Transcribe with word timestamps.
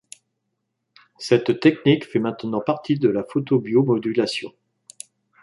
Cette 1.19 1.59
technique 1.59 2.07
fait 2.07 2.17
maintenant 2.17 2.59
partie 2.59 2.97
de 2.97 3.07
la 3.07 3.23
photobiomodulation. 3.23 4.51